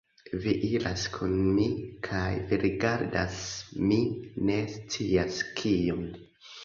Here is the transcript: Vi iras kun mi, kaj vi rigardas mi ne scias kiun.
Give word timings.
Vi 0.43 0.53
iras 0.67 1.03
kun 1.17 1.35
mi, 1.57 1.65
kaj 2.07 2.31
vi 2.51 2.59
rigardas 2.63 3.37
mi 3.91 4.01
ne 4.49 4.57
scias 4.77 5.39
kiun. 5.61 6.03